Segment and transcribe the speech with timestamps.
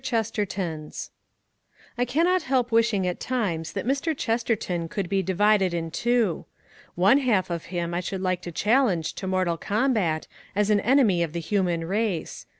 [0.03, 1.11] CHESTERTONS
[1.95, 4.17] I cannot help wishing at times that Mr.
[4.17, 6.45] Chesterton could be divided in two.
[6.95, 10.25] One half of him I should like to challenge to mortal combat
[10.55, 12.47] as an enemy of the human race.